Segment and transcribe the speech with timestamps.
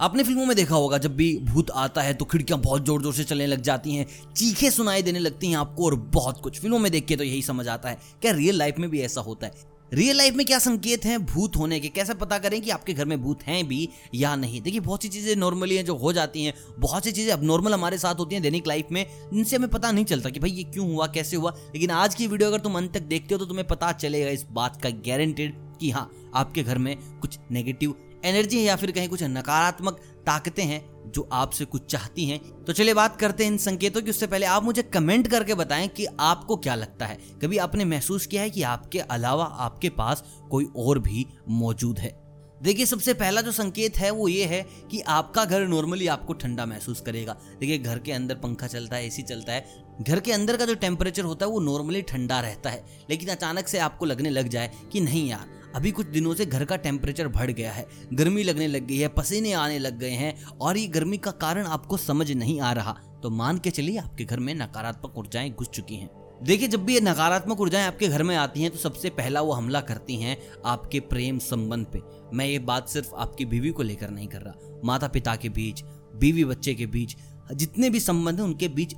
[0.00, 3.14] आपने फ़िल्मों में देखा होगा, जब भी भूत आता है तो खिड़कियाँ बहुत ज़ोर ज़ोर
[3.14, 6.78] से चलने लग जाती हैं, चीखें सुनाई देने लगती हैं आपको और बहुत कुछ। फ़िल्मों
[6.78, 9.46] में देख के तो यही समझ आता है। क्या रियल लाइफ में भी ऐसा होता
[9.46, 9.52] है?
[9.92, 11.88] रियल लाइफ में क्या संकेत हैं भूत होने के?
[11.88, 14.60] कैसे पता करें कि आपके घर में भूत हैं भी या नहीं?
[14.62, 17.74] देखिए, बहुत सी चीज़ें नॉर्मली हैं जो हो जाती हैं। बहुत सी चीज़ें अब नॉर्मल
[17.74, 20.64] हमारे साथ होती हैं दैनिक लाइफ में, इनसे हमें पता नहीं चलता कि भाई ये
[20.64, 23.46] क्यों हुआ, कैसे हुआ। लेकिन आज की वीडियो अगर तुम अंत तक देखते हो तो
[23.46, 28.58] तुम्हें पता चलेगा इस बात का गारंटेड कि हाँ आपके घर में कुछ नेगेटिव एनर्जी
[28.58, 29.96] है या फिर कहीं कुछ नकारात्मक
[30.26, 34.10] ताकतें हैं जो आपसे कुछ चाहती हैं। तो चलिए बात करते हैं इन संकेतों की।
[34.10, 38.26] उससे पहले आप मुझे कमेंट करके बताएँ कि आपको क्या लगता है। कभी आपने महसूस
[38.26, 42.26] किया है कि आपके अलावा आपके पास कोई और भी मौजूद है?
[42.62, 46.66] देखिए, सबसे पहला जो संकेत है वो ये है कि आपका घर नॉर्मली आपको ठंडा
[46.66, 50.56] महसूस करेगा। देखिए, घर के अंदर पंखा चलता है, एसी चलता है। घर के अंदर
[50.56, 54.30] का जो टेम्परेचर होता है वो नॉर्मली ठंडा रहता है। लेकिन अचानक से आपको लगने
[54.30, 57.86] लग जाए कि नहीं यार अभी कुछ दिनों से घर का टेम्परेचर बढ़ गया है।
[58.12, 61.66] गर्मी लगने लग गई है, पसीने आने लग गए हैं और ये गर्मी का कारण
[61.66, 65.68] आपको समझ नहीं आ रहा। तो मान के चलिए आपके घर में नकारात्मक ऊर्जाएँ घुस
[65.68, 66.08] चुकी हैं।
[66.42, 69.52] देखिए, जब भी ये नकारात्मक ऊर्जाएँ आपके घर में आती हैं तो सबसे पहला वो
[69.52, 72.00] हमला करती हैं आपके प्रेम संबंध पे।
[72.36, 75.82] मैं ये बात सिर्फ़ आपकी बीवी को लेकर नहीं कर रहा। माता पिता के बीच,
[76.16, 77.16] बीवी बच्चे के बीच,
[77.52, 78.94] जितने भी संबंध हैं उनके बीच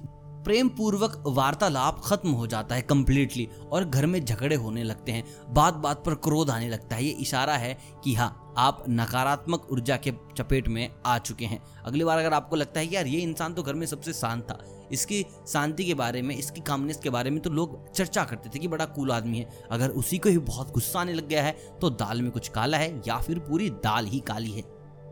[0.49, 5.25] प्रेम पूर्वक वार्तालाप खत्म हो जाता है कंप्लीटली और घर में झगड़े होने लगते हैं।
[5.55, 9.97] बात बात पर क्रोध आने लगता है। ये इशारा है कि हाँ आप नकारात्मक ऊर्जा
[9.97, 13.55] के चपेट में आ चुके हैं। अगली बार अगर आपको लगता है यार, ये इंसान
[13.55, 14.59] तो घर में सबसे शांत था,
[14.93, 18.59] इसकी शांति के बारे में, इसकी कामनेस के बारे में तो लोग चर्चा करते थे
[18.59, 21.57] कि बड़ा कूल आदमी है। अगर उसी को ही बहुत गुस्सा आने लग गया है
[21.81, 24.65] तो दाल में कुछ काला है या फिर पूरी दाल ही काली है।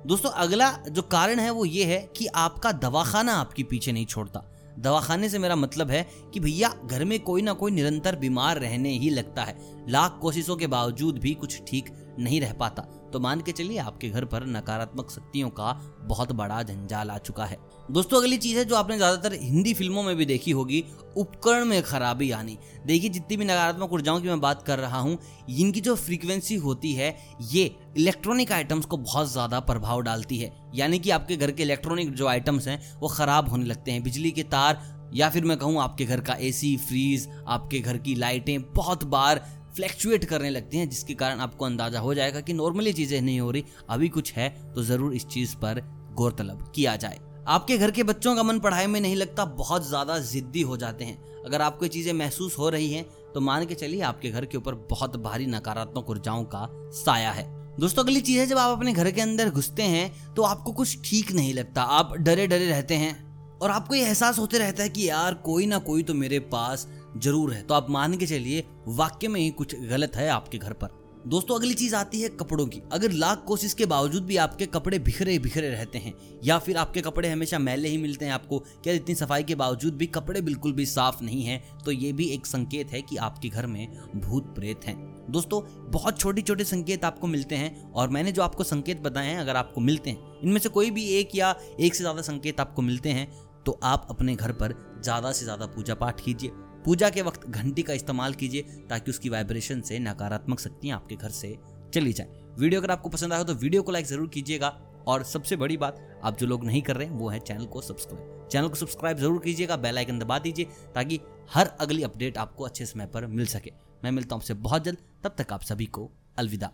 [0.07, 4.51] दोस्तों, अगला जो कारण है वो ये है कि आपका दवाखाना आपके पीछे नहीं छोड़ता।
[4.79, 8.91] दवाखाने से मेरा मतलब है कि भैया, घर में कोई ना कोई निरंतर बीमार रहने
[8.91, 13.41] ही लगता है। लाख कोशिशों के बावजूद भी कुछ ठीक नहीं रह पाता। तो मान
[13.41, 15.73] के चलिए आपके घर पर नकारात्मक शक्तियों का
[16.05, 17.59] बहुत बड़ा जंजाल आ चुका है।
[17.91, 20.85] दोस्तों, अगली चीज़ है जो आपने ज़्यादातर हिंदी फ़िल्मों में भी देखी होगी,
[21.17, 25.19] उपकरण में खराबी आनी। देखिए, जितनी भी नकारात्मक ऊर्जाओं की मैं बात कर रहा हूँ,
[25.51, 27.65] इनकी जो फ्रीक्वेंसी होती है, ये
[27.97, 32.27] इलेक्ट्रॉनिक आइटम्स को बहुत ज़्यादा प्रभाव डालती है। यानी कि आपके घर के इलेक्ट्रॉनिक जो
[32.27, 34.83] आइटम्स हैं, वो ख़राब होने लगते हैं। बिजली के तार,
[35.15, 39.45] या फिर मैं कहूँ आपके घर का एसी, फ्रीज, आपके घर की लाइटें, बहुत बार
[39.77, 43.51] फ्लैक्चुएट करने लगती हैं, जिसके कारण आपको अंदाज़ा हो जाएगा कि नॉर्मली चीज़ें नहीं हो
[43.51, 45.81] रही, अभी कुछ है तो ज़रूर इस चीज़ पर
[46.15, 50.19] गौरतलब किया जाए। आपके घर के बच्चों का मन पढ़ाई में नहीं लगता, बहुत ज़्यादा
[50.21, 53.05] जिद्दी हो जाते हैं। अगर आपको ये चीज़ें महसूस हो रही हैं
[53.35, 57.45] तो मान के चलिए आपके घर के ऊपर बहुत भारी नकारात्मक ऊर्जाओं का साया है।
[57.77, 60.99] दोस्तों, अगली चीज़ है, जब आप अपने घर के अंदर घुसते हैं तो आपको कुछ
[61.05, 63.15] ठीक नहीं लगता, आप डरे डरे रहते हैं।
[63.57, 66.87] और आपको ये एहसास होते रहता है कि यार, कोई ना कोई तो मेरे पास
[67.17, 70.73] ज़रूर है। तो आप मान के चलिए, वाक्य में ही कुछ गलत है आपके घर
[70.75, 74.67] पर। दोस्तों, अगली चीज़ आती है कपड़ों की। अगर लाख कोशिश के बावजूद भी आपके
[74.67, 76.13] कपड़े बिखरे बिखरे रहते हैं,
[76.45, 79.95] या फिर आपके कपड़े हमेशा मैले ही मिलते हैं आपको, क्या इतनी सफ़ाई के बावजूद
[79.95, 83.49] भी कपड़े बिल्कुल भी साफ़ नहीं है तो ये भी एक संकेत है कि आपके
[83.49, 84.97] घर में भूत प्रेत हैं।
[85.31, 85.61] दोस्तों,
[85.91, 89.57] बहुत छोटे छोटे संकेत आपको मिलते हैं, और मैंने जो आपको संकेत बताए हैं, अगर
[89.57, 93.09] आपको मिलते हैं, इनमें से कोई भी एक या एक से ज़्यादा संकेत आपको मिलते
[93.11, 93.29] हैं
[93.67, 96.51] तो आप अपने घर पर ज़्यादा से ज़्यादा पूजा पाठ कीजिए।
[96.87, 101.31] पूजा के वक्त घंटी का इस्तेमाल कीजिए ताकि उसकी वाइब्रेशन से नकारात्मक शक्तियाँ आपके घर
[101.31, 101.57] से
[101.95, 104.69] चली जाए। वीडियो अगर आपको पसंद आया तो वीडियो को लाइक ज़रूर कीजिएगा।
[105.07, 107.81] और सबसे बड़ी बात, आप जो लोग नहीं कर रहे हैं, वो है चैनल को
[107.83, 110.65] सब्सक्राइब चैनल को सब्सक्राइब ज़रूर कीजिएगा बेल आइकन दबा दीजिए
[110.95, 111.21] ताकि
[111.51, 113.73] हर अगली अपडेट आपको अच्छे समय पर मिल सके।
[114.05, 116.71] मैं मिलता हूँ आपसे बहुत जल्द, तब तक आप सभी को अलविदा।